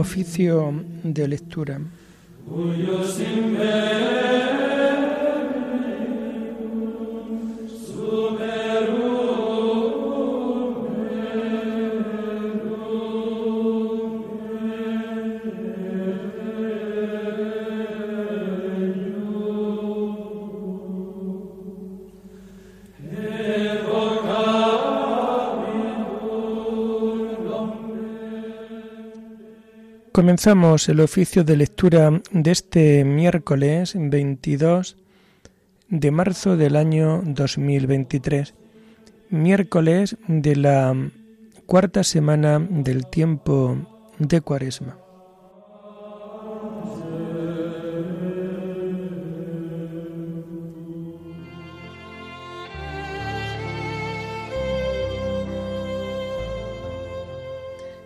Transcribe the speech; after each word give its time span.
Oficio 0.00 0.72
de 1.04 1.28
lectura. 1.28 1.78
Comenzamos 30.12 30.88
el 30.88 30.98
oficio 30.98 31.44
de 31.44 31.56
lectura 31.56 32.20
de 32.32 32.50
este 32.50 33.04
miércoles 33.04 33.94
22 33.96 34.96
de 35.88 36.10
marzo 36.10 36.56
del 36.56 36.74
año 36.74 37.22
2023, 37.24 38.54
miércoles 39.30 40.16
de 40.26 40.56
la 40.56 40.96
cuarta 41.66 42.02
semana 42.02 42.58
del 42.58 43.06
tiempo 43.06 43.78
de 44.18 44.40
Cuaresma. 44.40 44.98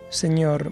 Señor, 0.09 0.71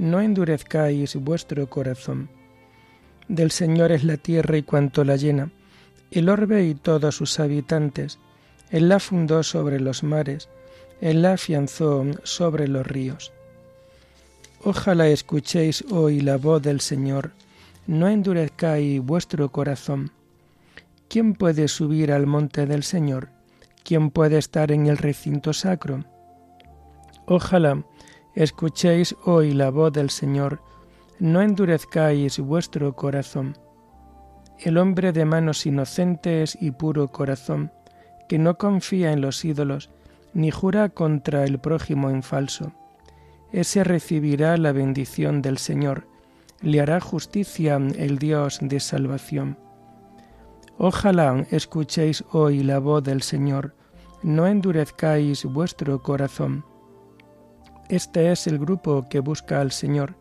no 0.00 0.22
endurezcáis 0.22 1.14
vuestro 1.16 1.68
corazón. 1.68 2.30
Del 3.28 3.50
Señor 3.50 3.92
es 3.92 4.02
la 4.02 4.16
tierra 4.16 4.56
y 4.56 4.62
cuanto 4.62 5.04
la 5.04 5.16
llena, 5.16 5.50
el 6.10 6.30
orbe 6.30 6.64
y 6.64 6.74
todos 6.74 7.16
sus 7.16 7.38
habitantes. 7.38 8.18
Él 8.70 8.88
la 8.88 8.98
fundó 8.98 9.42
sobre 9.42 9.78
los 9.78 10.02
mares, 10.02 10.48
Él 11.02 11.20
la 11.20 11.34
afianzó 11.34 12.06
sobre 12.22 12.66
los 12.66 12.86
ríos. 12.86 13.30
Ojalá 14.64 15.06
escuchéis 15.08 15.84
hoy 15.90 16.20
la 16.22 16.38
voz 16.38 16.62
del 16.62 16.80
Señor, 16.80 17.32
no 17.86 18.08
endurezcáis 18.08 19.02
vuestro 19.02 19.52
corazón. 19.52 20.12
¿Quién 21.08 21.34
puede 21.34 21.68
subir 21.68 22.10
al 22.10 22.26
monte 22.26 22.64
del 22.64 22.84
Señor? 22.84 23.28
¿Quién 23.84 24.10
puede 24.10 24.38
estar 24.38 24.72
en 24.72 24.86
el 24.86 24.96
recinto 24.96 25.52
sacro? 25.52 26.06
Ojalá 27.26 27.84
Escuchéis 28.40 29.14
hoy 29.26 29.52
la 29.52 29.68
voz 29.68 29.92
del 29.92 30.08
Señor, 30.08 30.62
no 31.18 31.42
endurezcáis 31.42 32.38
vuestro 32.38 32.96
corazón. 32.96 33.58
El 34.58 34.78
hombre 34.78 35.12
de 35.12 35.26
manos 35.26 35.66
inocentes 35.66 36.56
y 36.58 36.70
puro 36.70 37.08
corazón, 37.08 37.70
que 38.30 38.38
no 38.38 38.56
confía 38.56 39.12
en 39.12 39.20
los 39.20 39.44
ídolos, 39.44 39.90
ni 40.32 40.50
jura 40.50 40.88
contra 40.88 41.44
el 41.44 41.58
prójimo 41.58 42.08
en 42.08 42.22
falso, 42.22 42.72
ese 43.52 43.84
recibirá 43.84 44.56
la 44.56 44.72
bendición 44.72 45.42
del 45.42 45.58
Señor, 45.58 46.06
le 46.62 46.80
hará 46.80 46.98
justicia 46.98 47.76
el 47.76 48.16
Dios 48.16 48.60
de 48.62 48.80
salvación. 48.80 49.58
Ojalá 50.78 51.44
escuchéis 51.50 52.24
hoy 52.32 52.62
la 52.62 52.78
voz 52.78 53.04
del 53.04 53.20
Señor, 53.20 53.74
no 54.22 54.46
endurezcáis 54.46 55.44
vuestro 55.44 56.02
corazón 56.02 56.64
este 57.90 58.30
es 58.30 58.46
el 58.46 58.60
grupo 58.60 59.08
que 59.08 59.18
busca 59.18 59.60
al 59.60 59.72
Señor, 59.72 60.14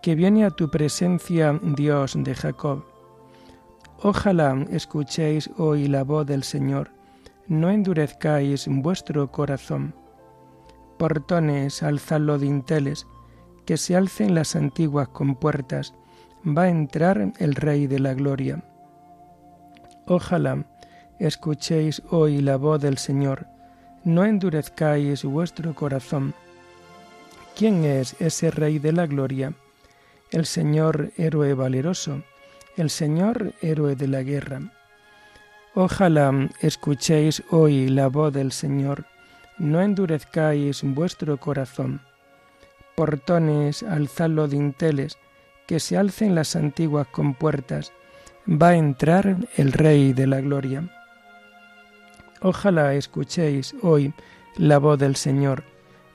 que 0.00 0.14
viene 0.14 0.46
a 0.46 0.50
tu 0.50 0.70
presencia, 0.70 1.60
Dios 1.62 2.14
de 2.16 2.34
Jacob. 2.34 2.82
Ojalá 4.02 4.64
escuchéis 4.70 5.50
hoy 5.58 5.86
la 5.86 6.02
voz 6.02 6.26
del 6.26 6.44
Señor, 6.44 6.90
no 7.46 7.68
endurezcáis 7.68 8.66
vuestro 8.68 9.30
corazón. 9.30 9.94
Portones, 10.96 11.82
alzadlo 11.82 12.38
dinteles, 12.38 13.06
que 13.66 13.76
se 13.76 13.94
alcen 13.94 14.34
las 14.34 14.56
antiguas 14.56 15.08
compuertas, 15.08 15.92
va 16.46 16.62
a 16.62 16.68
entrar 16.70 17.34
el 17.38 17.54
Rey 17.54 17.86
de 17.86 17.98
la 17.98 18.14
Gloria. 18.14 18.64
Ojalá 20.06 20.64
escuchéis 21.18 22.02
hoy 22.10 22.40
la 22.40 22.56
voz 22.56 22.80
del 22.80 22.96
Señor, 22.96 23.46
no 24.04 24.24
endurezcáis 24.24 25.22
vuestro 25.24 25.74
corazón 25.74 26.34
¿Quién 27.58 27.84
es 27.84 28.14
ese 28.20 28.52
Rey 28.52 28.78
de 28.78 28.92
la 28.92 29.08
Gloria? 29.08 29.52
El 30.30 30.46
Señor 30.46 31.10
héroe 31.16 31.54
valeroso, 31.54 32.22
el 32.76 32.88
Señor 32.88 33.52
héroe 33.60 33.96
de 33.96 34.06
la 34.06 34.22
guerra. 34.22 34.60
Ojalá 35.74 36.50
escuchéis 36.60 37.42
hoy 37.50 37.88
la 37.88 38.06
voz 38.06 38.32
del 38.32 38.52
Señor, 38.52 39.06
no 39.58 39.80
endurezcáis 39.80 40.82
vuestro 40.84 41.36
corazón. 41.38 42.00
Portones, 42.94 43.82
alzadlo 43.82 44.46
dinteles, 44.46 45.18
que 45.66 45.80
se 45.80 45.96
alcen 45.96 46.36
las 46.36 46.54
antiguas 46.54 47.08
compuertas, 47.08 47.90
va 48.46 48.68
a 48.68 48.76
entrar 48.76 49.36
el 49.56 49.72
Rey 49.72 50.12
de 50.12 50.28
la 50.28 50.40
Gloria. 50.40 50.88
Ojalá 52.40 52.94
escuchéis 52.94 53.74
hoy 53.82 54.14
la 54.56 54.78
voz 54.78 54.96
del 55.00 55.16
Señor, 55.16 55.64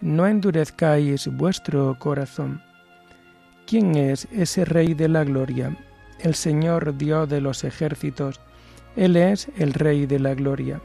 no 0.03 0.27
endurezcáis 0.27 1.29
vuestro 1.29 1.97
corazón. 1.97 2.61
¿Quién 3.65 3.95
es 3.95 4.27
ese 4.33 4.65
Rey 4.65 4.93
de 4.93 5.07
la 5.07 5.23
Gloria? 5.23 5.77
El 6.19 6.35
Señor 6.35 6.97
Dios 6.97 7.29
de 7.29 7.39
los 7.39 7.63
ejércitos, 7.63 8.41
Él 8.97 9.15
es 9.15 9.47
el 9.57 9.73
Rey 9.73 10.05
de 10.05 10.19
la 10.19 10.33
Gloria. 10.33 10.81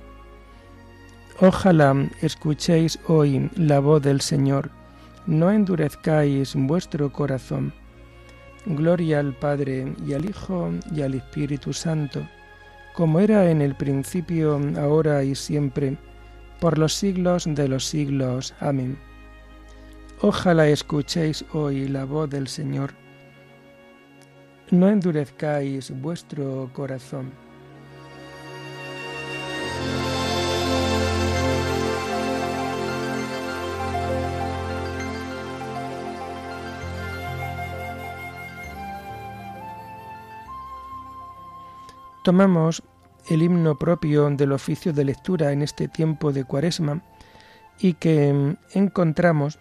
Ojalá 1.40 2.08
escuchéis 2.22 3.00
hoy 3.08 3.50
la 3.56 3.80
voz 3.80 4.02
del 4.02 4.20
Señor, 4.20 4.70
no 5.26 5.50
endurezcáis 5.50 6.54
vuestro 6.54 7.12
corazón. 7.12 7.72
Gloria 8.66 9.18
al 9.18 9.34
Padre 9.34 9.94
y 10.06 10.12
al 10.12 10.30
Hijo 10.30 10.70
y 10.94 11.02
al 11.02 11.14
Espíritu 11.14 11.72
Santo, 11.72 12.24
como 12.94 13.18
era 13.18 13.50
en 13.50 13.62
el 13.62 13.74
principio, 13.74 14.60
ahora 14.76 15.24
y 15.24 15.34
siempre, 15.34 15.98
por 16.60 16.78
los 16.78 16.94
siglos 16.94 17.46
de 17.48 17.66
los 17.66 17.84
siglos. 17.84 18.54
Amén. 18.60 19.07
Ojalá 20.20 20.66
escuchéis 20.66 21.44
hoy 21.52 21.87
la 21.87 22.04
voz 22.04 22.28
del 22.28 22.48
Señor. 22.48 22.90
No 24.72 24.88
endurezcáis 24.88 25.93
vuestro 26.02 26.69
corazón. 26.72 27.31
Tomamos 42.25 42.82
el 43.28 43.43
himno 43.43 43.78
propio 43.78 44.28
del 44.31 44.50
oficio 44.50 44.93
de 44.93 45.04
lectura 45.04 45.52
en 45.52 45.62
este 45.62 45.87
tiempo 45.87 46.32
de 46.32 46.43
cuaresma 46.43 47.04
y 47.78 47.94
que 47.94 48.56
encontramos 48.75 49.60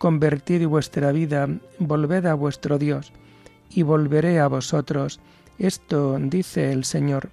convertid 0.00 0.64
vuestra 0.64 1.12
vida, 1.12 1.46
volved 1.78 2.24
a 2.24 2.32
vuestro 2.32 2.78
Dios, 2.78 3.12
y 3.68 3.82
volveré 3.82 4.40
a 4.40 4.48
vosotros. 4.48 5.20
Esto 5.58 6.18
dice 6.18 6.72
el 6.72 6.84
Señor. 6.84 7.28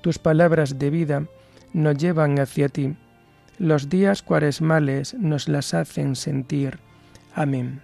Tus 0.00 0.18
palabras 0.18 0.78
de 0.78 0.88
vida 0.88 1.26
nos 1.74 1.98
llevan 1.98 2.38
hacia 2.38 2.70
ti. 2.70 2.96
Los 3.58 3.90
días 3.90 4.22
cuaresmales 4.22 5.12
nos 5.12 5.46
las 5.46 5.74
hacen 5.74 6.16
sentir. 6.16 6.78
Amén. 7.34 7.82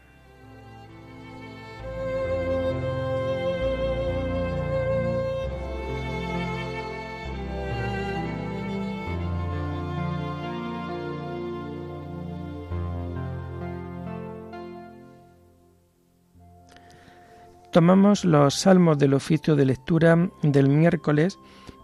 Tomamos 17.70 18.24
los 18.24 18.54
salmos 18.54 18.98
del 18.98 19.14
oficio 19.14 19.54
de 19.54 19.64
lectura 19.64 20.28
del 20.42 20.68
miércoles 20.68 21.38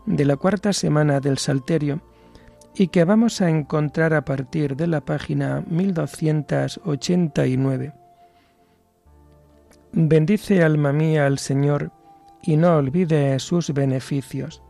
de 0.04 0.24
la 0.24 0.36
cuarta 0.36 0.72
semana 0.72 1.20
del 1.20 1.38
Salterio 1.38 2.00
y 2.74 2.88
que 2.88 3.04
vamos 3.04 3.40
a 3.40 3.48
encontrar 3.48 4.12
a 4.12 4.24
partir 4.24 4.74
de 4.74 4.88
la 4.88 5.00
página 5.00 5.62
1289. 5.68 7.92
Bendice 9.92 10.64
alma 10.64 10.92
mía 10.92 11.26
al 11.26 11.38
Señor 11.38 11.92
y 12.42 12.56
no 12.56 12.76
olvide 12.76 13.38
sus 13.38 13.72
beneficios. 13.72 14.64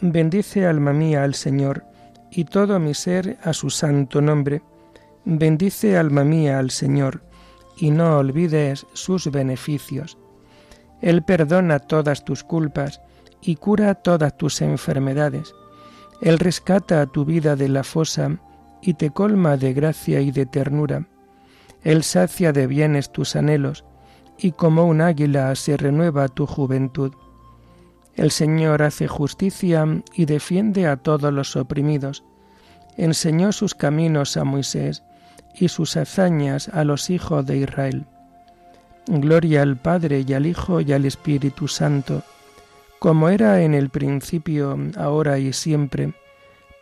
Bendice 0.00 0.66
alma 0.66 0.92
mía 0.92 1.24
al 1.24 1.34
Señor 1.34 1.84
y 2.30 2.44
todo 2.44 2.78
mi 2.78 2.92
ser 2.92 3.38
a 3.42 3.54
su 3.54 3.70
santo 3.70 4.20
nombre. 4.20 4.60
Bendice 5.24 5.96
alma 5.96 6.22
mía 6.22 6.58
al 6.58 6.70
Señor 6.70 7.22
y 7.78 7.90
no 7.90 8.18
olvides 8.18 8.86
sus 8.92 9.30
beneficios. 9.30 10.18
Él 11.00 11.22
perdona 11.22 11.78
todas 11.78 12.24
tus 12.24 12.42
culpas 12.42 13.00
y 13.40 13.56
cura 13.56 13.94
todas 13.94 14.36
tus 14.36 14.60
enfermedades. 14.62 15.54
Él 16.20 16.38
rescata 16.38 17.06
tu 17.06 17.24
vida 17.24 17.54
de 17.54 17.68
la 17.68 17.84
fosa 17.84 18.40
y 18.82 18.94
te 18.94 19.10
colma 19.10 19.56
de 19.56 19.72
gracia 19.72 20.20
y 20.20 20.32
de 20.32 20.46
ternura. 20.46 21.06
Él 21.82 22.02
sacia 22.02 22.52
de 22.52 22.66
bienes 22.66 23.12
tus 23.12 23.36
anhelos 23.36 23.84
y 24.36 24.52
como 24.52 24.84
un 24.84 25.00
águila 25.00 25.54
se 25.54 25.76
renueva 25.76 26.28
tu 26.28 26.46
juventud. 26.46 27.12
El 28.14 28.32
Señor 28.32 28.82
hace 28.82 29.06
justicia 29.06 29.86
y 30.12 30.24
defiende 30.24 30.88
a 30.88 30.96
todos 30.96 31.32
los 31.32 31.54
oprimidos. 31.54 32.24
Enseñó 32.96 33.52
sus 33.52 33.76
caminos 33.76 34.36
a 34.36 34.42
Moisés 34.42 35.04
y 35.58 35.68
sus 35.68 35.96
hazañas 35.96 36.68
a 36.68 36.84
los 36.84 37.10
hijos 37.10 37.44
de 37.46 37.58
Israel. 37.58 38.06
Gloria 39.06 39.62
al 39.62 39.76
Padre 39.76 40.24
y 40.26 40.32
al 40.34 40.46
Hijo 40.46 40.80
y 40.80 40.92
al 40.92 41.04
Espíritu 41.04 41.66
Santo, 41.66 42.22
como 42.98 43.28
era 43.28 43.62
en 43.62 43.74
el 43.74 43.88
principio, 43.90 44.76
ahora 44.96 45.38
y 45.38 45.52
siempre, 45.52 46.12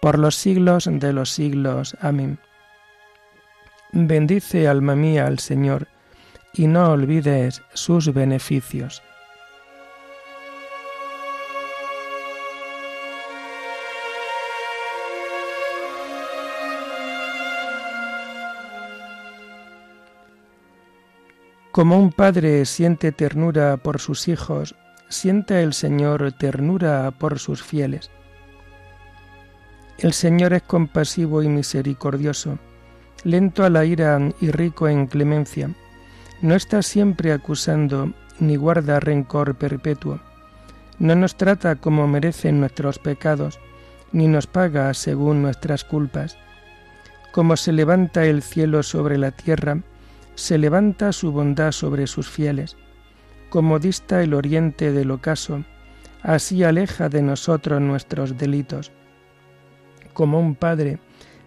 por 0.01 0.19
los 0.19 0.35
siglos 0.35 0.89
de 0.91 1.13
los 1.13 1.31
siglos. 1.31 1.97
Amén. 2.01 2.39
Bendice 3.93 4.67
alma 4.67 4.97
mía 4.97 5.27
al 5.27 5.39
Señor, 5.39 5.89
y 6.53 6.67
no 6.67 6.91
olvides 6.91 7.63
sus 7.75 8.13
beneficios. 8.13 9.03
Como 21.77 21.99
un 21.99 22.11
padre 22.11 22.65
siente 22.65 23.13
ternura 23.13 23.77
por 23.77 24.01
sus 24.01 24.29
hijos, 24.29 24.75
siente 25.11 25.63
el 25.63 25.75
Señor 25.75 26.33
ternura 26.33 27.11
por 27.11 27.39
sus 27.39 27.63
fieles. 27.63 28.11
El 29.99 30.15
Señor 30.15 30.55
es 30.55 30.63
compasivo 30.63 31.43
y 31.43 31.49
misericordioso, 31.49 32.59
lento 33.25 33.63
a 33.63 33.69
la 33.69 33.85
ira 33.85 34.19
y 34.41 34.51
rico 34.53 34.89
en 34.89 35.07
clemencia. 35.07 35.69
No 36.41 36.55
está 36.55 36.81
siempre 36.81 37.31
acusando 37.31 38.15
ni 38.41 38.57
guarda 38.57 38.99
rencor 38.99 39.55
perpetuo. 39.57 40.19
No 40.99 41.15
nos 41.15 41.37
trata 41.37 41.77
como 41.77 42.09
merecen 42.09 42.59
nuestros 42.59 42.99
pecados, 42.99 43.61
ni 44.13 44.29
nos 44.29 44.47
paga 44.47 44.95
según 44.95 45.43
nuestras 45.43 45.85
culpas. 45.85 46.39
Como 47.33 47.55
se 47.59 47.73
levanta 47.73 48.25
el 48.25 48.41
cielo 48.41 48.83
sobre 48.83 49.19
la 49.19 49.31
tierra, 49.31 49.83
se 50.37 50.59
levanta 50.59 51.13
su 51.13 51.33
bondad 51.33 51.73
sobre 51.73 52.07
sus 52.07 52.29
fieles. 52.29 52.77
Como 53.49 53.79
dista 53.79 54.23
el 54.23 54.35
oriente 54.35 54.93
del 54.93 55.11
ocaso, 55.11 55.65
así 56.23 56.63
aleja 56.63 57.09
de 57.09 57.23
nosotros 57.23 57.81
nuestros 57.81 58.37
delitos. 58.37 58.93
Como 60.13 60.39
un 60.39 60.55
padre 60.55 60.99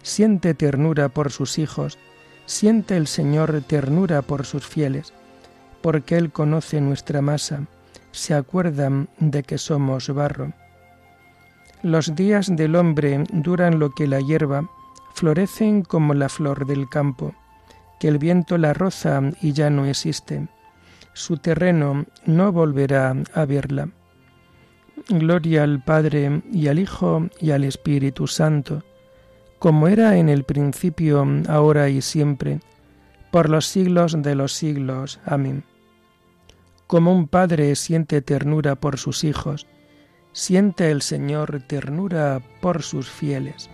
siente 0.02 0.54
ternura 0.54 1.08
por 1.08 1.30
sus 1.30 1.58
hijos, 1.58 1.98
siente 2.46 2.96
el 2.96 3.06
Señor 3.06 3.62
ternura 3.66 4.22
por 4.22 4.44
sus 4.44 4.66
fieles, 4.66 5.12
porque 5.82 6.16
Él 6.16 6.32
conoce 6.32 6.80
nuestra 6.80 7.22
masa, 7.22 7.66
se 8.10 8.34
acuerda 8.34 8.90
de 9.18 9.42
que 9.44 9.56
somos 9.56 10.12
barro. 10.12 10.52
Los 11.82 12.16
días 12.16 12.54
del 12.54 12.74
hombre 12.74 13.22
duran 13.32 13.78
lo 13.78 13.90
que 13.90 14.08
la 14.08 14.20
hierba, 14.20 14.68
florecen 15.14 15.82
como 15.82 16.12
la 16.12 16.28
flor 16.28 16.66
del 16.66 16.88
campo 16.88 17.34
que 18.00 18.08
el 18.08 18.18
viento 18.18 18.58
la 18.58 18.72
roza 18.72 19.20
y 19.40 19.52
ya 19.52 19.70
no 19.70 19.84
existe. 19.86 20.48
Su 21.12 21.36
terreno 21.36 22.06
no 22.26 22.50
volverá 22.50 23.14
a 23.34 23.44
verla. 23.44 23.90
Gloria 25.08 25.64
al 25.64 25.84
Padre 25.84 26.42
y 26.50 26.68
al 26.68 26.78
Hijo 26.78 27.28
y 27.40 27.50
al 27.50 27.62
Espíritu 27.62 28.26
Santo, 28.26 28.82
como 29.58 29.86
era 29.86 30.16
en 30.16 30.30
el 30.30 30.44
principio, 30.44 31.26
ahora 31.48 31.90
y 31.90 32.00
siempre, 32.00 32.60
por 33.30 33.50
los 33.50 33.66
siglos 33.66 34.20
de 34.22 34.34
los 34.34 34.54
siglos. 34.54 35.20
Amén. 35.26 35.64
Como 36.86 37.12
un 37.12 37.28
padre 37.28 37.76
siente 37.76 38.22
ternura 38.22 38.76
por 38.76 38.98
sus 38.98 39.24
hijos, 39.24 39.66
siente 40.32 40.90
el 40.90 41.02
Señor 41.02 41.62
ternura 41.66 42.40
por 42.60 42.82
sus 42.82 43.08
fieles. 43.08 43.68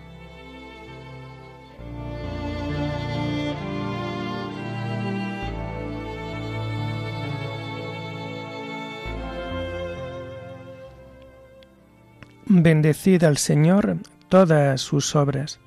Bendecid 12.49 13.25
al 13.25 13.35
Señor 13.35 13.97
todas 14.29 14.79
sus 14.79 15.17
obras. 15.17 15.59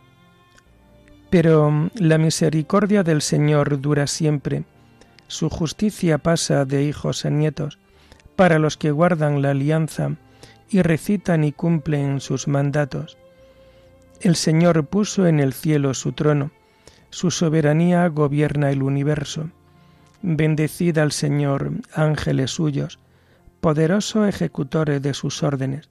Pero 1.28 1.90
la 1.94 2.16
misericordia 2.16 3.02
del 3.02 3.20
Señor 3.20 3.82
dura 3.82 4.06
siempre, 4.06 4.64
su 5.26 5.50
justicia 5.50 6.16
pasa 6.16 6.64
de 6.64 6.84
hijos 6.84 7.26
a 7.26 7.30
nietos, 7.30 7.78
para 8.34 8.58
los 8.58 8.78
que 8.78 8.92
guardan 8.92 9.42
la 9.42 9.50
alianza 9.50 10.16
y 10.70 10.80
recitan 10.80 11.44
y 11.44 11.52
cumplen 11.52 12.18
sus 12.18 12.48
mandatos. 12.48 13.18
El 14.22 14.34
Señor 14.34 14.86
puso 14.86 15.26
en 15.26 15.38
el 15.38 15.52
cielo 15.52 15.92
su 15.92 16.12
trono, 16.12 16.50
su 17.10 17.30
soberanía 17.30 18.08
gobierna 18.08 18.70
el 18.70 18.82
universo. 18.82 19.50
Bendecid 20.22 20.96
al 20.96 21.12
Señor, 21.12 21.72
ángeles 21.92 22.52
suyos, 22.52 22.98
poderoso 23.60 24.24
ejecutores 24.24 25.02
de 25.02 25.12
sus 25.12 25.42
órdenes 25.42 25.90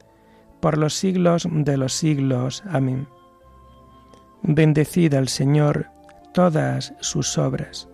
por 0.61 0.77
los 0.77 0.93
siglos 0.93 1.47
de 1.51 1.77
los 1.77 1.93
siglos. 1.93 2.63
Amén. 2.69 3.07
Bendecid 4.43 5.13
al 5.13 5.27
Señor 5.27 5.87
todas 6.33 6.93
sus 6.99 7.37
obras. 7.37 7.87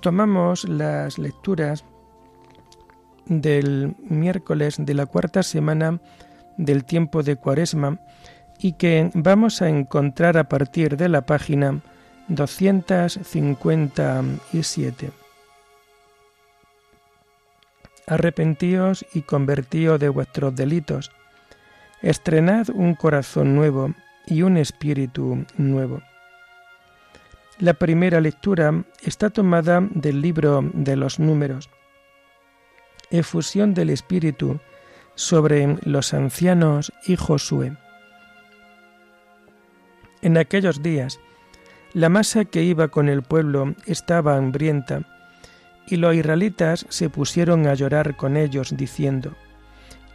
Tomamos 0.00 0.66
las 0.66 1.18
lecturas 1.18 1.84
del 3.26 3.94
miércoles 4.00 4.76
de 4.78 4.94
la 4.94 5.04
cuarta 5.04 5.42
semana 5.42 6.00
del 6.56 6.84
tiempo 6.84 7.22
de 7.22 7.36
Cuaresma 7.36 8.00
y 8.62 8.74
que 8.74 9.10
vamos 9.14 9.62
a 9.62 9.70
encontrar 9.70 10.36
a 10.36 10.44
partir 10.44 10.98
de 10.98 11.08
la 11.08 11.22
página 11.22 11.80
257. 12.28 15.10
Arrepentíos 18.06 19.06
y 19.14 19.22
convertíos 19.22 19.98
de 19.98 20.10
vuestros 20.10 20.54
delitos. 20.54 21.10
Estrenad 22.02 22.68
un 22.70 22.94
corazón 22.94 23.54
nuevo 23.54 23.94
y 24.26 24.42
un 24.42 24.58
espíritu 24.58 25.46
nuevo. 25.56 26.02
La 27.58 27.72
primera 27.74 28.20
lectura 28.20 28.84
está 29.02 29.30
tomada 29.30 29.80
del 29.90 30.20
libro 30.20 30.62
de 30.74 30.96
los 30.96 31.18
números. 31.18 31.70
Efusión 33.10 33.72
del 33.74 33.90
Espíritu 33.90 34.60
sobre 35.14 35.76
los 35.82 36.14
ancianos 36.14 36.90
y 37.06 37.16
Josué. 37.16 37.76
En 40.22 40.36
aquellos 40.36 40.82
días, 40.82 41.18
la 41.94 42.08
masa 42.08 42.44
que 42.44 42.62
iba 42.62 42.88
con 42.88 43.08
el 43.08 43.22
pueblo 43.22 43.74
estaba 43.86 44.36
hambrienta 44.36 45.02
y 45.86 45.96
los 45.96 46.14
israelitas 46.14 46.86
se 46.88 47.08
pusieron 47.08 47.66
a 47.66 47.74
llorar 47.74 48.16
con 48.16 48.36
ellos, 48.36 48.76
diciendo, 48.76 49.34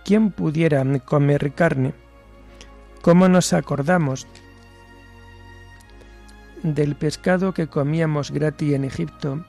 ¿quién 0.06 0.32
pudiera 0.32 0.84
comer 1.00 1.54
carne? 1.54 1.94
¿Cómo 3.02 3.28
nos 3.28 3.52
acordamos 3.52 4.26
del 6.64 6.96
pescado 6.96 7.54
que 7.54 7.68
comíamos 7.68 8.32
gratis 8.32 8.74
en 8.74 8.86
Egipto, 8.86 9.46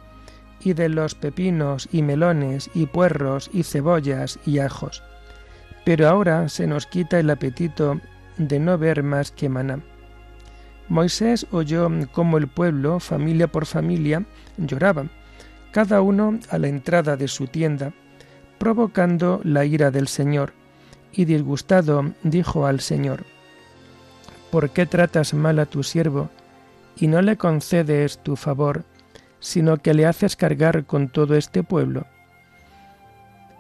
y 0.61 0.73
de 0.73 0.89
los 0.89 1.15
pepinos 1.15 1.89
y 1.93 2.03
melones 2.03 2.71
y 2.75 2.87
puerros 2.87 3.51
y 3.53 3.63
cebollas 3.63 4.39
y 4.47 4.59
ajos? 4.59 5.03
Pero 5.85 6.09
ahora 6.09 6.49
se 6.49 6.67
nos 6.67 6.87
quita 6.87 7.21
el 7.21 7.31
apetito 7.31 8.01
de 8.37 8.59
no 8.59 8.77
ver 8.79 9.03
más 9.03 9.31
que 9.31 9.49
maná. 9.49 9.81
Moisés 10.89 11.47
oyó 11.51 11.89
cómo 12.13 12.39
el 12.39 12.47
pueblo, 12.47 13.01
familia 13.01 13.49
por 13.49 13.67
familia, 13.67 14.25
lloraba 14.57 15.07
cada 15.77 16.01
uno 16.01 16.39
a 16.49 16.57
la 16.57 16.69
entrada 16.69 17.19
de 17.19 17.29
su 17.29 17.49
tienda, 17.49 17.93
provocando 18.57 19.43
la 19.45 19.67
ira 19.67 19.91
del 19.91 20.09
Señor, 20.09 20.55
y 21.13 21.27
disgustado 21.27 22.13
dijo 22.23 22.65
al 22.65 22.81
Señor, 22.81 23.25
¿Por 24.51 24.71
qué 24.71 24.87
tratas 24.87 25.35
mal 25.35 25.59
a 25.59 25.67
tu 25.67 25.83
siervo 25.83 26.31
y 26.97 27.09
no 27.09 27.21
le 27.21 27.37
concedes 27.37 28.23
tu 28.23 28.37
favor, 28.37 28.85
sino 29.39 29.77
que 29.77 29.93
le 29.93 30.07
haces 30.07 30.35
cargar 30.35 30.87
con 30.87 31.09
todo 31.11 31.35
este 31.35 31.63
pueblo? 31.63 32.07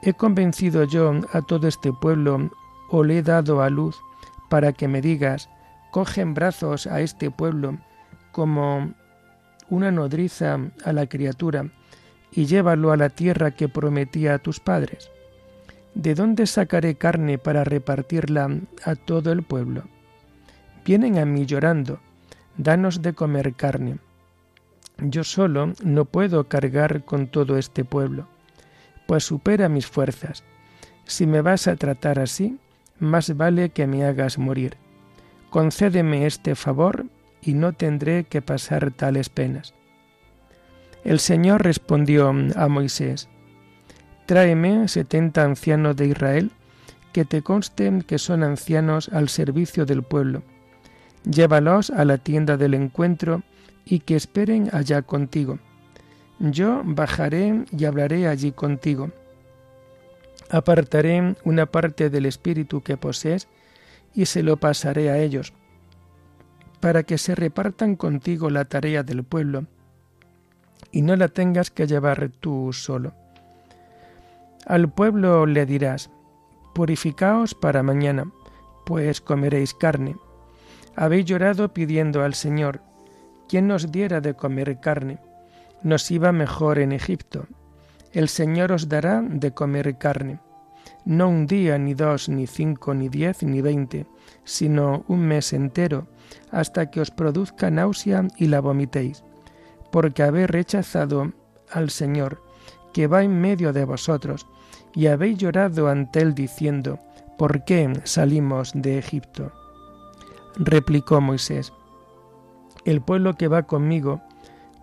¿He 0.00 0.14
convencido 0.14 0.85
yo 0.85 1.21
a 1.35 1.42
todo 1.42 1.68
este 1.68 1.92
pueblo 1.92 2.50
o 2.88 3.04
le 3.04 3.18
he 3.18 3.23
dado 3.23 3.61
a 3.61 3.68
luz 3.68 3.95
para 4.49 4.73
que 4.73 4.88
me 4.88 5.02
digas, 5.02 5.50
coge 5.96 6.20
en 6.20 6.34
brazos 6.34 6.86
a 6.86 7.00
este 7.00 7.30
pueblo 7.30 7.78
como 8.30 8.92
una 9.70 9.90
nodriza 9.90 10.58
a 10.84 10.92
la 10.92 11.06
criatura, 11.06 11.70
y 12.30 12.44
llévalo 12.44 12.92
a 12.92 12.98
la 12.98 13.08
tierra 13.08 13.52
que 13.52 13.70
prometía 13.70 14.34
a 14.34 14.38
tus 14.38 14.60
padres. 14.60 15.10
¿De 15.94 16.14
dónde 16.14 16.46
sacaré 16.46 16.96
carne 16.96 17.38
para 17.38 17.64
repartirla 17.64 18.60
a 18.84 18.94
todo 18.94 19.32
el 19.32 19.42
pueblo? 19.42 19.84
Vienen 20.84 21.16
a 21.16 21.24
mí 21.24 21.46
llorando, 21.46 21.98
danos 22.58 23.00
de 23.00 23.14
comer 23.14 23.54
carne. 23.54 23.96
Yo 24.98 25.24
solo 25.24 25.72
no 25.82 26.04
puedo 26.04 26.46
cargar 26.46 27.06
con 27.06 27.26
todo 27.26 27.56
este 27.56 27.86
pueblo, 27.86 28.28
pues 29.06 29.24
supera 29.24 29.70
mis 29.70 29.86
fuerzas. 29.86 30.44
Si 31.06 31.26
me 31.26 31.40
vas 31.40 31.66
a 31.68 31.76
tratar 31.76 32.18
así, 32.18 32.58
más 32.98 33.34
vale 33.34 33.70
que 33.70 33.86
me 33.86 34.04
hagas 34.04 34.36
morir. 34.36 34.76
Concédeme 35.56 36.26
este 36.26 36.54
favor 36.54 37.06
y 37.40 37.54
no 37.54 37.72
tendré 37.72 38.25
que 38.25 38.42
pasar 38.42 38.90
tales 38.90 39.30
penas. 39.30 39.72
El 41.02 41.18
Señor 41.18 41.64
respondió 41.64 42.28
a 42.28 42.68
Moisés, 42.68 43.30
Tráeme 44.26 44.86
setenta 44.86 45.44
ancianos 45.44 45.96
de 45.96 46.08
Israel, 46.08 46.50
que 47.14 47.25
te 47.25 47.40
consten 47.40 48.02
que 48.02 48.18
son 48.18 48.42
ancianos 48.42 49.08
al 49.08 49.30
servicio 49.30 49.86
del 49.86 50.02
pueblo. 50.02 50.42
Llévalos 51.25 51.88
a 51.88 52.04
la 52.04 52.18
tienda 52.18 52.58
del 52.58 52.75
encuentro 52.75 53.42
y 53.86 54.00
que 54.00 54.14
esperen 54.14 54.68
allá 54.75 55.00
contigo. 55.00 55.58
Yo 56.38 56.82
bajaré 56.84 57.64
y 57.75 57.86
hablaré 57.86 58.28
allí 58.28 58.52
contigo. 58.52 59.10
Apartaré 60.50 61.34
una 61.44 61.64
parte 61.64 62.10
del 62.10 62.26
espíritu 62.26 62.82
que 62.82 62.98
posees 62.98 63.48
y 64.16 64.26
se 64.26 64.42
lo 64.42 64.56
pasaré 64.56 65.11
a 65.11 65.18
ellos, 65.18 65.52
para 66.80 67.04
que 67.04 67.18
se 67.18 67.35
repartan 67.35 67.94
contigo 67.94 68.50
la 68.50 68.64
tarea 68.64 69.02
del 69.02 69.23
pueblo 69.23 69.66
y 70.90 71.02
no 71.02 71.14
la 71.14 71.28
tengas 71.28 71.70
que 71.70 71.87
llevar 71.87 72.30
tú 72.40 72.73
solo. 72.73 73.12
Al 74.66 74.90
pueblo 74.90 75.46
le 75.46 75.66
dirás, 75.66 76.11
purificaos 76.75 77.54
para 77.54 77.82
mañana, 77.82 78.25
pues 78.87 79.20
comeréis 79.20 79.75
carne. 79.75 80.16
Habéis 80.96 81.26
llorado 81.26 81.75
pidiendo 81.75 82.25
al 82.25 82.35
Señor, 82.35 82.80
quien 83.49 83.68
nos 83.68 83.92
diera 83.92 84.20
de 84.20 84.35
comer 84.35 84.80
carne. 84.80 85.18
Nos 85.82 86.11
iba 86.11 86.32
mejor 86.32 86.78
en 86.78 86.92
Egipto. 86.92 87.46
El 88.12 88.28
Señor 88.28 88.73
os 88.73 88.88
dará 88.88 89.20
de 89.23 89.52
comer 89.52 89.99
carne. 89.99 90.40
No 91.06 91.28
un 91.28 91.46
día, 91.46 91.78
ni 91.78 91.94
dos, 91.94 92.28
ni 92.28 92.46
cinco, 92.46 92.92
ni 92.92 93.08
diez, 93.08 93.42
ni 93.42 93.62
veinte, 93.62 94.04
sino 94.44 95.04
un 95.08 95.20
mes 95.20 95.54
entero, 95.54 96.08
hasta 96.50 96.90
que 96.90 97.00
os 97.00 97.10
produzca 97.10 97.70
náusea 97.70 98.28
y 98.36 98.48
la 98.48 98.60
vomitéis 98.60 99.22
porque 99.90 100.22
habéis 100.22 100.50
rechazado 100.50 101.32
al 101.70 101.88
Señor, 101.88 102.42
que 102.92 103.06
va 103.06 103.22
en 103.22 103.40
medio 103.40 103.72
de 103.72 103.84
vosotros, 103.84 104.46
y 104.94 105.06
habéis 105.06 105.38
llorado 105.38 105.88
ante 105.88 106.20
él 106.20 106.34
diciendo, 106.34 106.98
¿por 107.38 107.64
qué 107.64 107.90
salimos 108.04 108.72
de 108.75 108.98
Egipto? 108.98 109.52
Replicó 110.56 111.20
Moisés, 111.20 111.72
el 112.84 113.00
pueblo 113.00 113.36
que 113.36 113.48
va 113.48 113.62
conmigo 113.64 114.20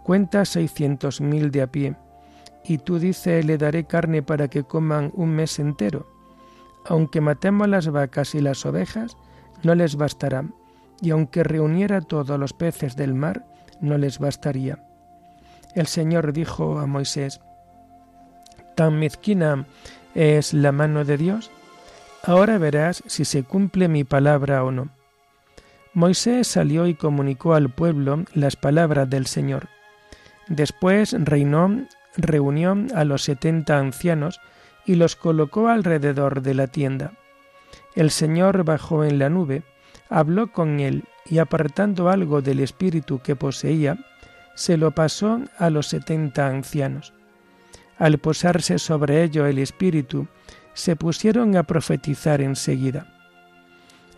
cuenta 0.04 0.46
seiscientos 0.46 1.22
mil 1.22 1.52
de 1.52 1.62
a 1.62 1.68
pie, 1.68 1.96
y 2.66 2.78
tú 2.78 3.00
dices, 3.00 3.46
le 3.46 3.58
daré 3.58 3.86
carne 3.86 4.24
para 4.24 4.48
que 4.48 4.64
coman 4.64 5.12
un 5.16 5.30
mes 5.30 5.60
entero. 5.60 6.08
Aunque 6.86 7.22
matemos 7.22 7.68
las 7.68 7.88
vacas 7.90 8.36
y 8.36 8.42
las 8.42 8.66
ovejas, 8.66 9.18
no 9.64 9.76
les 9.76 9.96
bastará, 9.96 10.46
y 11.02 11.12
aunque 11.12 11.44
reuniera 11.44 12.02
todos 12.02 12.40
los 12.40 12.54
peces 12.54 12.96
del 12.96 13.14
mar, 13.14 13.46
no 13.82 13.98
les 13.98 14.20
bastaría. 14.20 14.84
El 15.76 15.88
Señor 15.88 16.34
dijo 16.34 16.80
a 16.80 16.86
Moisés, 16.86 17.42
¿tan 18.76 19.00
mezquina 19.00 19.66
es 20.14 20.54
la 20.54 20.72
mano 20.72 21.04
de 21.04 21.18
Dios? 21.18 21.52
Ahora 22.24 22.58
verás 22.58 23.04
si 23.08 23.26
se 23.26 23.44
cumple 23.44 23.88
mi 23.88 24.04
palabra 24.04 24.64
o 24.64 24.72
no. 24.72 24.90
Moisés 25.94 26.48
salió 26.48 26.88
y 26.88 26.96
comunicó 26.96 27.54
al 27.54 27.70
pueblo 27.70 28.24
las 28.34 28.56
palabras 28.56 29.10
del 29.10 29.28
Señor. 29.28 29.68
Después 30.48 31.16
reinó, 31.20 31.86
reunió 32.16 32.76
a 32.96 33.04
los 33.04 33.24
setenta 33.24 33.78
ancianos 33.78 34.40
y 34.86 34.96
los 34.96 35.16
colocó 35.16 35.68
alrededor 35.68 36.42
de 36.42 36.54
la 36.54 36.68
tienda. 36.68 37.14
El 37.96 38.12
Señor 38.12 38.64
bajó 38.64 39.04
en 39.04 39.20
la 39.20 39.30
nube, 39.30 39.64
habló 40.10 40.52
con 40.52 40.80
él 40.80 41.04
y 41.26 41.38
apartando 41.38 42.10
algo 42.10 42.42
del 42.42 42.60
espíritu 42.60 43.20
que 43.20 43.36
poseía, 43.36 43.98
se 44.56 44.78
lo 44.78 44.92
pasó 44.92 45.42
a 45.58 45.70
los 45.70 45.88
setenta 45.88 46.48
ancianos. 46.48 47.14
Al 47.98 48.18
posarse 48.18 48.80
sobre 48.80 49.24
ello 49.24 49.46
el 49.46 49.60
Espíritu, 49.60 50.28
se 50.74 50.96
pusieron 50.96 51.56
a 51.56 51.64
profetizar 51.64 52.42
enseguida. 52.42 53.08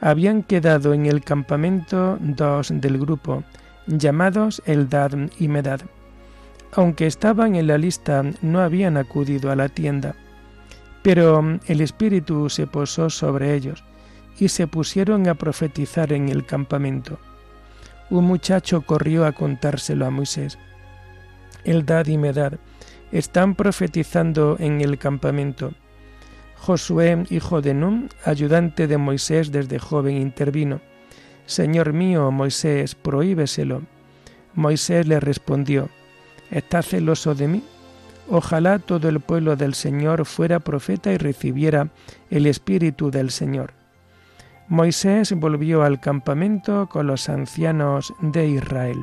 Habían 0.01 0.43
quedado 0.43 0.93
en 0.93 1.05
el 1.05 1.23
campamento 1.23 2.17
dos 2.19 2.69
del 2.73 2.97
grupo, 2.97 3.43
llamados 3.87 4.61
Eldad 4.65 5.11
y 5.39 5.47
Medad. 5.47 5.81
Aunque 6.73 7.05
estaban 7.05 7.55
en 7.55 7.67
la 7.67 7.77
lista, 7.77 8.23
no 8.41 8.59
habían 8.59 8.97
acudido 8.97 9.51
a 9.51 9.55
la 9.55 9.69
tienda. 9.69 10.15
Pero 11.05 11.59
el 11.67 11.81
Espíritu 11.81 12.49
se 12.49 12.67
posó 12.67 13.09
sobre 13.09 13.53
ellos, 13.53 13.85
y 14.37 14.49
se 14.49 14.67
pusieron 14.67 15.29
a 15.29 15.35
profetizar 15.35 16.11
en 16.11 16.27
el 16.27 16.45
campamento 16.45 17.17
un 18.09 18.25
muchacho 18.25 18.81
corrió 18.81 19.25
a 19.25 19.31
contárselo 19.31 20.05
a 20.05 20.11
Moisés. 20.11 20.57
Eldad 21.63 22.05
y 22.07 22.17
Medad 22.17 22.53
están 23.11 23.55
profetizando 23.55 24.57
en 24.59 24.81
el 24.81 24.97
campamento. 24.97 25.73
Josué, 26.55 27.23
hijo 27.29 27.61
de 27.61 27.73
Nun, 27.73 28.09
ayudante 28.23 28.87
de 28.87 28.97
Moisés 28.97 29.51
desde 29.51 29.79
joven, 29.79 30.17
intervino. 30.17 30.81
Señor 31.45 31.93
mío, 31.93 32.31
Moisés, 32.31 32.95
prohíbeselo. 32.95 33.83
Moisés 34.53 35.07
le 35.07 35.19
respondió, 35.19 35.89
¿Estás 36.51 36.87
celoso 36.87 37.33
de 37.33 37.47
mí? 37.47 37.63
Ojalá 38.29 38.79
todo 38.79 39.07
el 39.07 39.19
pueblo 39.19 39.55
del 39.55 39.75
Señor 39.75 40.25
fuera 40.25 40.59
profeta 40.59 41.11
y 41.11 41.17
recibiera 41.17 41.89
el 42.29 42.47
Espíritu 42.47 43.11
del 43.11 43.29
Señor. 43.29 43.73
Moisés 44.67 45.31
volvió 45.33 45.83
al 45.83 45.99
campamento 45.99 46.87
con 46.89 47.05
los 47.05 47.29
ancianos 47.29 48.13
de 48.21 48.47
Israel. 48.47 48.97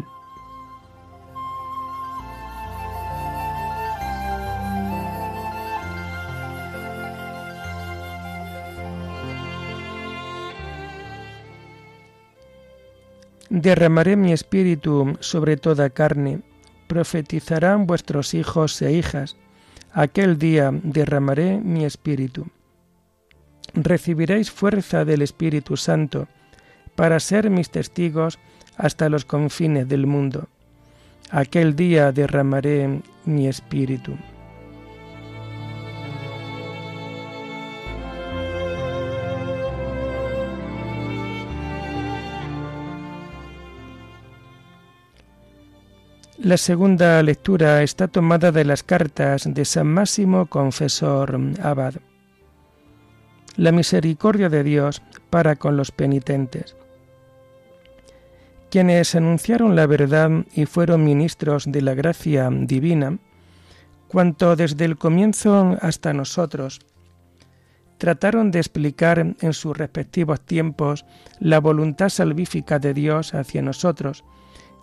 Derramaré 13.55 14.17
mi 14.17 14.33
espíritu 14.33 15.15
sobre 15.21 15.59
toda 15.59 15.91
carne, 15.91 16.41
profetizarán 16.93 17.87
vuestros 17.87 18.35
hijos 18.35 18.83
e 18.83 18.93
hijas, 18.93 19.39
aquel 19.95 20.39
día 20.39 20.71
derramaré 20.83 21.57
mi 21.57 21.87
espíritu. 21.87 22.49
Recibiréis 23.73 24.51
fuerza 24.51 25.07
del 25.07 25.23
Espíritu 25.23 25.79
Santo 25.79 26.29
para 26.95 27.19
ser 27.19 27.49
mis 27.49 27.71
testigos 27.71 28.39
hasta 28.77 29.09
los 29.09 29.25
confines 29.25 29.89
del 29.89 30.07
mundo. 30.07 30.49
Aquel 31.31 31.77
día 31.77 32.13
derramaré 32.13 33.01
mi 33.25 33.49
espíritu. 33.49 34.13
La 46.45 46.57
segunda 46.57 47.23
lectura 47.23 47.85
está 47.85 48.09
tomada 48.09 48.51
de 48.51 48.65
las 48.65 48.83
cartas 48.83 49.45
de 49.47 49.65
San 49.65 49.87
Máximo 49.87 50.47
Confesor 50.47 51.39
Abad. 51.63 51.95
La 53.55 53.71
misericordia 53.71 54.49
de 54.49 54.65
Dios 54.65 55.03
para 55.31 55.55
con 55.55 55.77
los 55.77 55.93
penitentes. 55.93 56.75
Quienes 58.73 59.15
anunciaron 59.15 59.77
la 59.77 59.87
verdad 59.87 60.31
y 60.53 60.67
fueron 60.67 61.05
ministros 61.05 61.71
de 61.71 61.81
la 61.81 61.95
gracia 61.95 62.51
divina, 62.51 63.19
cuanto 64.09 64.57
desde 64.57 64.85
el 64.85 64.99
comienzo 64.99 65.77
hasta 65.81 66.13
nosotros, 66.13 66.81
trataron 67.99 68.51
de 68.51 68.59
explicar 68.59 69.37
en 69.41 69.53
sus 69.53 69.79
respectivos 69.79 70.41
tiempos 70.41 71.05
la 71.39 71.61
voluntad 71.61 72.09
salvífica 72.09 72.81
de 72.81 72.95
Dios 72.95 73.33
hacia 73.33 73.63
nosotros, 73.63 74.25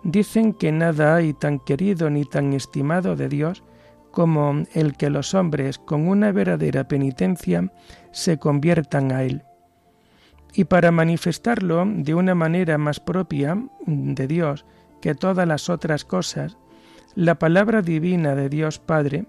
Dicen 0.02 0.54
que 0.54 0.72
nada 0.72 1.16
hay 1.16 1.34
tan 1.34 1.58
querido 1.58 2.08
ni 2.10 2.24
tan 2.24 2.52
estimado 2.52 3.16
de 3.16 3.28
Dios 3.28 3.62
como 4.10 4.64
el 4.72 4.96
que 4.96 5.10
los 5.10 5.34
hombres 5.34 5.78
con 5.78 6.08
una 6.08 6.32
verdadera 6.32 6.88
penitencia 6.88 7.72
se 8.12 8.38
conviertan 8.38 9.12
a 9.12 9.22
Él. 9.22 9.42
Y 10.52 10.64
para 10.64 10.90
manifestarlo 10.90 11.84
de 11.86 12.14
una 12.14 12.34
manera 12.34 12.76
más 12.78 12.98
propia 12.98 13.62
de 13.86 14.26
Dios 14.26 14.64
que 15.00 15.14
todas 15.14 15.46
las 15.46 15.70
otras 15.70 16.04
cosas, 16.04 16.56
la 17.14 17.38
palabra 17.38 17.82
divina 17.82 18.34
de 18.34 18.48
Dios 18.48 18.78
Padre, 18.78 19.26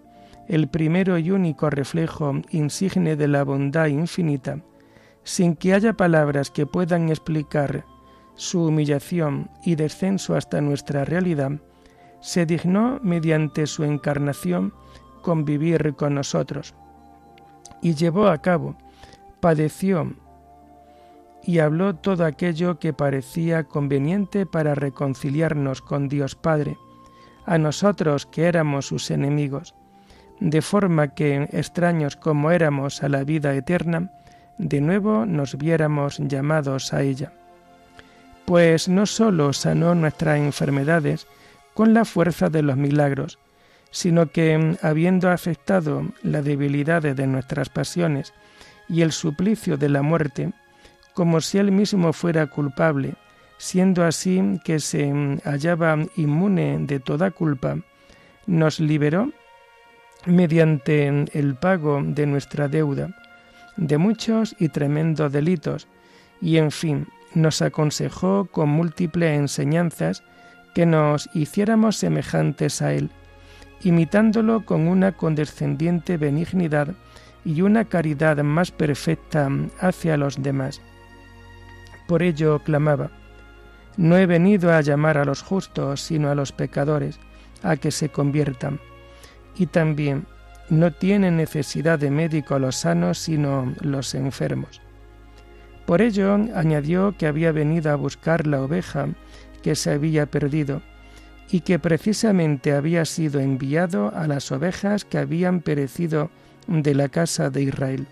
el 0.48 0.68
primero 0.68 1.18
y 1.18 1.32
único 1.32 1.70
reflejo 1.70 2.42
insigne 2.50 3.16
de 3.16 3.28
la 3.28 3.44
bondad 3.44 3.88
infinita, 3.88 4.60
sin 5.24 5.56
que 5.56 5.74
haya 5.74 5.94
palabras 5.94 6.50
que 6.50 6.66
puedan 6.66 7.10
explicar 7.10 7.86
su 8.42 8.66
humillación 8.66 9.52
y 9.64 9.76
descenso 9.76 10.36
hasta 10.36 10.62
nuestra 10.62 11.06
realidad, 11.06 11.52
se 12.22 12.48
dignó 12.48 13.00
mediante 13.04 13.68
su 13.68 13.84
encarnación 13.84 14.74
convivir 15.22 15.94
con 15.94 16.16
nosotros 16.16 16.74
y 17.84 17.94
llevó 17.94 18.30
a 18.30 18.42
cabo, 18.42 18.76
padeció 19.42 20.16
y 21.44 21.60
habló 21.60 21.96
todo 21.98 22.26
aquello 22.26 22.80
que 22.80 22.94
parecía 22.94 23.66
conveniente 23.66 24.48
para 24.48 24.74
reconciliarnos 24.74 25.84
con 25.84 26.10
Dios 26.10 26.34
Padre, 26.34 26.80
a 27.46 27.60
nosotros 27.60 28.26
que 28.26 28.46
éramos 28.46 28.88
sus 28.88 29.12
enemigos, 29.12 29.76
de 30.40 30.64
forma 30.64 31.14
que, 31.14 31.48
extraños 31.52 32.16
como 32.16 32.50
éramos 32.50 33.04
a 33.04 33.10
la 33.10 33.24
vida 33.24 33.54
eterna, 33.54 34.12
de 34.58 34.82
nuevo 34.82 35.28
nos 35.28 35.60
viéramos 35.60 36.18
llamados 36.18 36.92
a 36.92 37.04
ella 37.04 37.34
pues 38.52 38.90
no 38.90 39.06
sólo 39.06 39.54
sanó 39.54 39.96
nuestras 39.96 40.38
enfermedades 40.38 41.26
con 41.74 41.94
la 41.94 42.04
fuerza 42.04 42.50
de 42.50 42.62
los 42.62 42.76
milagros, 42.76 43.40
sino 43.92 44.30
que, 44.30 44.76
habiendo 44.82 45.30
aceptado 45.30 46.06
las 46.22 46.44
debilidades 46.44 47.16
de 47.16 47.28
nuestras 47.28 47.70
pasiones 47.70 48.34
y 48.90 49.04
el 49.04 49.14
suplicio 49.14 49.78
de 49.78 49.88
la 49.88 50.02
muerte, 50.02 50.52
como 51.14 51.40
si 51.40 51.60
él 51.60 51.72
mismo 51.72 52.12
fuera 52.12 52.46
culpable, 52.48 53.14
siendo 53.58 54.04
así 54.04 54.60
que 54.66 54.82
se 54.82 55.40
hallaba 55.46 55.96
inmune 56.18 56.78
de 56.82 57.00
toda 57.00 57.32
culpa, 57.32 57.78
nos 58.48 58.82
liberó 58.82 59.32
mediante 60.26 61.08
el 61.08 61.56
pago 61.56 62.02
de 62.04 62.26
nuestra 62.26 62.68
deuda, 62.68 63.16
de 63.78 63.98
muchos 63.98 64.58
y 64.60 64.68
tremendos 64.68 65.32
delitos, 65.32 65.88
y 66.42 66.58
en 66.58 66.70
fin, 66.70 67.08
nos 67.34 67.62
aconsejó 67.62 68.46
con 68.46 68.70
múltiples 68.70 69.38
enseñanzas 69.38 70.24
que 70.74 70.86
nos 70.86 71.30
hiciéramos 71.34 71.98
semejantes 71.98 72.82
a 72.82 72.94
Él, 72.94 73.10
imitándolo 73.82 74.66
con 74.66 74.88
una 74.88 75.14
condescendiente 75.14 76.18
benignidad 76.18 76.90
y 77.44 77.62
una 77.62 77.86
caridad 77.86 78.38
más 78.44 78.72
perfecta 78.72 79.50
hacia 79.80 80.18
los 80.18 80.42
demás. 80.42 80.82
Por 82.08 82.24
ello 82.24 82.60
clamaba, 82.60 83.12
No 83.98 84.18
he 84.18 84.26
venido 84.26 84.74
a 84.74 84.82
llamar 84.82 85.18
a 85.18 85.26
los 85.26 85.42
justos, 85.42 86.02
sino 86.02 86.30
a 86.30 86.36
los 86.36 86.52
pecadores, 86.52 87.20
a 87.64 87.76
que 87.76 87.92
se 87.92 88.10
conviertan. 88.10 88.80
Y 89.58 89.66
también, 89.68 90.26
no 90.70 90.92
tienen 90.92 91.36
necesidad 91.36 92.00
de 92.00 92.12
médico 92.12 92.58
los 92.58 92.78
sanos, 92.78 93.18
sino 93.18 93.74
los 93.82 94.16
enfermos. 94.16 94.82
Por 95.86 96.02
ello 96.02 96.34
añadió 96.56 97.16
que 97.18 97.28
había 97.28 97.52
venido 97.52 97.92
a 97.92 97.96
buscar 97.96 98.48
la 98.48 98.62
oveja 98.62 99.10
que 99.62 99.76
se 99.76 99.92
había 99.92 100.26
perdido 100.26 100.82
y 101.52 101.62
que 101.62 101.80
precisamente 101.80 102.74
había 102.74 103.04
sido 103.06 103.40
enviado 103.40 104.14
a 104.16 104.28
las 104.28 104.52
ovejas 104.52 105.04
que 105.04 105.18
habían 105.18 105.60
perecido 105.60 106.30
de 106.68 106.96
la 106.96 107.10
casa 107.10 107.50
de 107.50 107.64
Israel. 107.64 108.08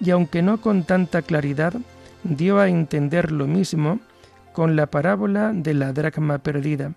Y 0.00 0.10
aunque 0.10 0.42
no 0.42 0.60
con 0.60 0.84
tanta 0.84 1.22
claridad, 1.22 1.74
dio 2.22 2.60
a 2.60 2.68
entender 2.68 3.32
lo 3.32 3.46
mismo 3.46 3.98
con 4.52 4.76
la 4.76 4.86
parábola 4.86 5.52
de 5.52 5.74
la 5.74 5.92
dracma 5.92 6.38
perdida, 6.38 6.92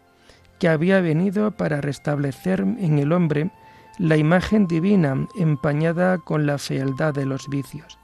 que 0.59 0.69
había 0.69 1.01
venido 1.01 1.51
para 1.51 1.81
restablecer 1.81 2.61
en 2.61 2.99
el 2.99 3.11
hombre 3.11 3.49
la 3.97 4.17
imagen 4.17 4.67
divina 4.67 5.27
empañada 5.35 6.19
con 6.19 6.45
la 6.45 6.57
fealdad 6.57 7.13
de 7.13 7.25
los 7.25 7.49
vicios. 7.49 7.97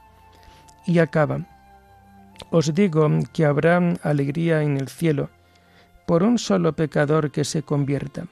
Y 0.86 1.00
acaba, 1.00 1.42
os 2.50 2.73
digo 2.73 3.08
que 3.34 3.45
habrá 3.45 3.78
alegría 4.04 4.63
en 4.63 4.78
el 4.78 4.88
cielo 4.88 5.30
por 6.06 6.23
un 6.23 6.38
solo 6.38 6.73
pecador 6.73 7.32
que 7.32 7.43
se 7.43 7.63
convierta. 7.63 8.28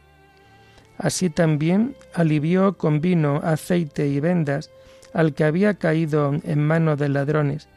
Así 0.98 1.30
también 1.30 1.96
alivió 2.14 2.78
con 2.78 3.02
vino, 3.02 3.42
aceite 3.44 4.08
y 4.08 4.20
vendas 4.20 4.72
al 5.14 5.34
que 5.34 5.44
había 5.44 5.76
caído 5.76 6.34
en 6.44 6.66
manos 6.66 7.00
de 7.00 7.10
ladrones 7.10 7.68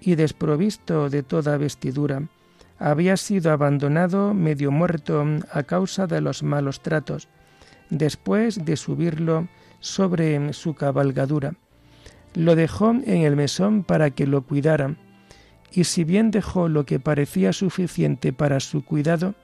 y 0.00 0.14
desprovisto 0.14 1.10
de 1.10 1.22
toda 1.22 1.56
vestidura, 1.56 2.22
había 2.78 3.16
sido 3.16 3.52
abandonado 3.52 4.34
medio 4.34 4.70
muerto 4.70 5.24
a 5.50 5.62
causa 5.62 6.06
de 6.06 6.20
los 6.20 6.42
malos 6.42 6.80
tratos, 6.80 7.28
después 7.90 8.64
de 8.64 8.76
subirlo 8.76 9.48
sobre 9.80 10.52
su 10.52 10.74
cabalgadura. 10.74 11.54
Lo 12.34 12.54
dejó 12.54 12.90
en 12.90 13.22
el 13.22 13.34
mesón 13.34 13.82
para 13.82 14.10
que 14.10 14.26
lo 14.26 14.42
cuidaran, 14.42 14.98
y 15.72 15.84
si 15.84 16.04
bien 16.04 16.30
dejó 16.30 16.68
lo 16.68 16.84
que 16.86 17.00
parecía 17.00 17.52
suficiente 17.52 18.32
para 18.32 18.60
su 18.60 18.84
cuidado, 18.84 19.34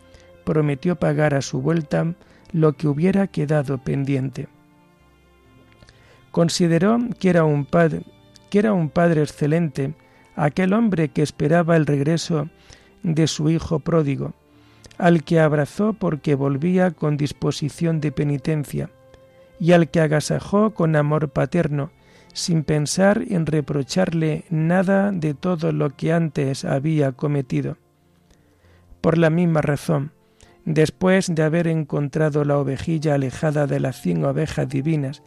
prometió 0.45 0.97
pagar 0.97 1.35
a 1.35 1.43
su 1.43 1.61
vuelta 1.61 2.15
lo 2.53 2.75
que 2.75 2.89
hubiera 2.89 3.27
quedado 3.27 3.79
pendiente. 3.79 4.49
Consideró 6.31 6.99
que 7.19 7.31
era 7.31 7.45
un 7.45 7.65
padre, 7.65 8.03
que 8.51 8.59
era 8.59 8.73
un 8.73 8.89
padre 8.89 9.23
excelente, 9.23 9.95
aquel 10.37 10.73
hombre 10.73 11.09
que 11.09 11.23
esperaba 11.23 11.77
el 11.77 11.87
regreso 11.87 12.49
de 13.03 13.27
su 13.27 13.51
hijo 13.51 13.81
pródigo, 13.81 14.33
al 14.99 15.25
que 15.25 15.41
abrazó 15.41 15.93
porque 15.93 16.35
volvía 16.35 16.91
con 16.91 17.17
disposición 17.17 18.01
de 18.01 18.13
penitencia, 18.13 18.91
y 19.59 19.73
al 19.73 19.91
que 19.91 20.01
agasajó 20.01 20.75
con 20.75 20.97
amor 20.97 21.31
paterno, 21.31 21.91
sin 22.33 22.65
pensar 22.65 23.23
en 23.29 23.47
reprocharle 23.47 24.45
nada 24.51 25.13
de 25.13 25.35
todo 25.35 25.73
lo 25.73 25.91
que 25.91 26.13
antes 26.13 26.65
había 26.65 27.13
cometido. 27.13 27.77
Por 29.01 29.19
la 29.19 29.31
misma 29.31 29.61
razón, 29.61 30.13
después 30.65 31.35
de 31.35 31.43
haber 31.43 31.67
encontrado 31.67 32.45
la 32.45 32.59
ovejilla 32.59 33.15
alejada 33.15 33.67
de 33.67 33.81
las 33.81 34.01
cien 34.01 34.25
ovejas 34.25 34.69
divinas, 34.69 35.23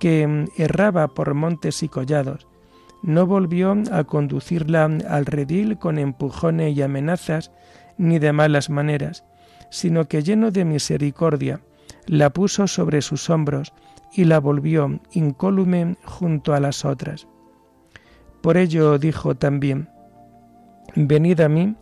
que 0.00 0.26
mm, 0.26 0.46
erraba 0.56 1.08
por 1.08 1.34
montes 1.34 1.82
y 1.82 1.88
collados, 1.88 2.46
no 3.02 3.26
volvió 3.26 3.76
a 3.92 4.04
conducirla 4.04 4.84
al 4.84 5.26
redil 5.26 5.78
con 5.78 5.98
empujones 5.98 6.74
y 6.74 6.82
amenazas, 6.82 7.52
ni 7.98 8.18
de 8.18 8.32
malas 8.32 8.70
maneras, 8.70 9.24
sino 9.70 10.06
que 10.06 10.22
lleno 10.22 10.50
de 10.50 10.64
misericordia, 10.64 11.60
la 12.06 12.30
puso 12.30 12.66
sobre 12.66 13.02
sus 13.02 13.28
hombros 13.30 13.72
y 14.14 14.24
la 14.24 14.38
volvió 14.38 15.00
incólume 15.12 15.96
junto 16.04 16.54
a 16.54 16.60
las 16.60 16.84
otras. 16.84 17.26
Por 18.40 18.56
ello 18.56 18.98
dijo 18.98 19.34
también, 19.34 19.88
Venid 20.94 21.40
a 21.40 21.48
mí, 21.48 21.74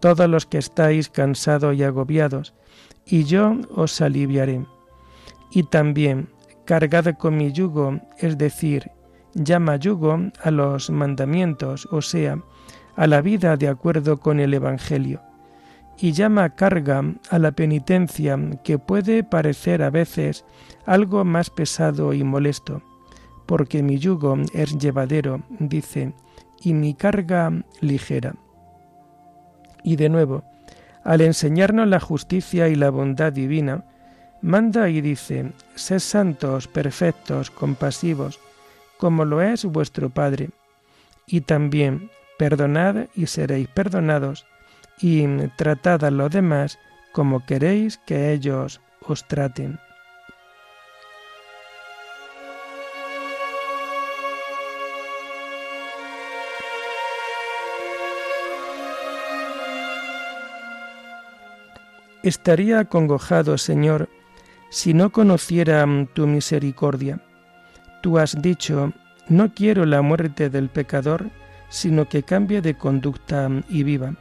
todos 0.00 0.28
los 0.28 0.46
que 0.46 0.58
estáis 0.58 1.10
cansados 1.10 1.76
y 1.76 1.82
agobiados, 1.82 2.54
y 3.04 3.24
yo 3.24 3.56
os 3.74 4.00
aliviaré. 4.00 4.64
Y 5.50 5.64
también, 5.64 6.28
cargad 6.64 7.14
con 7.18 7.36
mi 7.36 7.52
yugo, 7.52 8.00
es 8.18 8.38
decir, 8.38 8.90
llama 9.34 9.76
yugo 9.76 10.18
a 10.42 10.50
los 10.50 10.88
mandamientos, 10.88 11.86
o 11.90 12.00
sea, 12.00 12.38
a 12.96 13.06
la 13.06 13.20
vida 13.20 13.56
de 13.56 13.68
acuerdo 13.68 14.18
con 14.18 14.40
el 14.40 14.54
Evangelio, 14.54 15.20
y 15.98 16.12
llama 16.12 16.54
carga 16.54 17.02
a 17.30 17.38
la 17.38 17.52
penitencia 17.52 18.38
que 18.62 18.78
puede 18.78 19.24
parecer 19.24 19.82
a 19.82 19.90
veces 19.90 20.44
algo 20.86 21.24
más 21.24 21.50
pesado 21.50 22.12
y 22.12 22.24
molesto, 22.24 22.82
porque 23.46 23.82
mi 23.82 23.98
yugo 23.98 24.36
es 24.52 24.78
llevadero, 24.78 25.42
dice, 25.58 26.14
y 26.62 26.74
mi 26.74 26.94
carga 26.94 27.52
ligera. 27.80 28.34
Y 29.82 29.96
de 29.96 30.08
nuevo, 30.08 30.44
al 31.04 31.20
enseñarnos 31.20 31.86
la 31.88 32.00
justicia 32.00 32.68
y 32.68 32.74
la 32.74 32.90
bondad 32.90 33.32
divina, 33.32 33.84
manda 34.40 34.88
y 34.88 35.00
dice, 35.00 35.52
sed 35.74 35.98
santos, 35.98 36.68
perfectos, 36.68 37.50
compasivos, 37.50 38.40
como 38.98 39.24
lo 39.24 39.42
es 39.42 39.64
vuestro 39.64 40.10
Padre. 40.10 40.50
Y 41.26 41.42
también, 41.42 42.10
perdonad 42.38 43.06
y 43.14 43.26
seréis 43.26 43.68
perdonados, 43.68 44.46
y 45.00 45.26
tratad 45.56 46.04
a 46.04 46.10
los 46.10 46.30
demás 46.30 46.78
como 47.12 47.44
queréis 47.44 47.98
que 47.98 48.32
ellos 48.32 48.80
os 49.06 49.26
traten. 49.28 49.78
Estaría 62.24 62.78
acongojado, 62.78 63.58
Señor, 63.58 64.08
si 64.70 64.94
no 64.94 65.12
conociera 65.12 65.86
tu 66.14 66.26
misericordia. 66.26 67.20
Tú 68.02 68.16
has 68.16 68.40
dicho, 68.40 68.94
no 69.28 69.52
quiero 69.52 69.84
la 69.84 70.00
muerte 70.00 70.48
del 70.48 70.70
pecador, 70.70 71.28
sino 71.68 72.08
que 72.08 72.22
cambie 72.22 72.62
de 72.62 72.78
conducta 72.78 73.50
y 73.68 73.82
viva. 73.82 74.14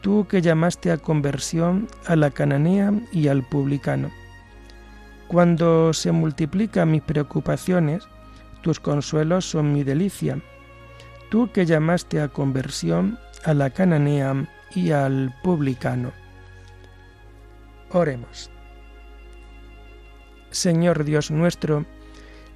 Tú 0.00 0.26
que 0.26 0.42
llamaste 0.42 0.90
a 0.90 0.98
conversión 0.98 1.86
a 2.04 2.16
la 2.16 2.32
cananea 2.32 2.92
y 3.12 3.28
al 3.28 3.44
publicano. 3.44 4.10
Cuando 5.28 5.92
se 5.92 6.10
multiplican 6.10 6.90
mis 6.90 7.02
preocupaciones, 7.02 8.02
tus 8.60 8.80
consuelos 8.80 9.48
son 9.48 9.72
mi 9.72 9.84
delicia. 9.84 10.40
Tú 11.30 11.48
que 11.52 11.64
llamaste 11.64 12.20
a 12.20 12.26
conversión 12.26 13.20
a 13.44 13.54
la 13.54 13.70
cananea 13.70 14.48
y 14.74 14.90
al 14.90 15.32
publicano. 15.44 16.23
Oremos. 17.94 18.50
Señor 20.50 21.04
Dios 21.04 21.30
nuestro, 21.30 21.86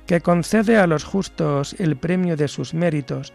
que 0.04 0.20
concede 0.20 0.78
a 0.78 0.88
los 0.88 1.04
justos 1.04 1.76
el 1.78 1.96
premio 1.96 2.36
de 2.36 2.48
sus 2.48 2.74
méritos, 2.74 3.32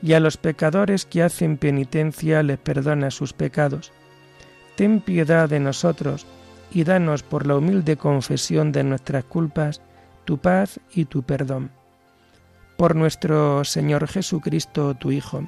y 0.00 0.14
a 0.14 0.20
los 0.20 0.38
pecadores 0.38 1.04
que 1.04 1.22
hacen 1.22 1.58
penitencia 1.58 2.42
les 2.42 2.58
perdona 2.58 3.10
sus 3.10 3.34
pecados. 3.34 3.92
Ten 4.74 5.02
piedad 5.02 5.46
de 5.46 5.60
nosotros, 5.60 6.26
y 6.72 6.84
danos 6.84 7.22
por 7.22 7.46
la 7.46 7.58
humilde 7.58 7.98
confesión 7.98 8.72
de 8.72 8.82
nuestras 8.82 9.24
culpas, 9.24 9.82
tu 10.24 10.38
paz 10.38 10.80
y 10.94 11.04
tu 11.04 11.24
perdón. 11.24 11.70
Por 12.78 12.96
nuestro 12.96 13.64
Señor 13.64 14.08
Jesucristo, 14.08 14.94
tu 14.94 15.12
Hijo, 15.12 15.46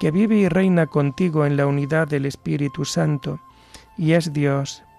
que 0.00 0.10
vive 0.10 0.36
y 0.36 0.48
reina 0.48 0.86
contigo 0.86 1.44
en 1.44 1.58
la 1.58 1.66
unidad 1.66 2.08
del 2.08 2.24
Espíritu 2.24 2.86
Santo, 2.86 3.40
y 3.98 4.12
es 4.12 4.32
Dios 4.32 4.84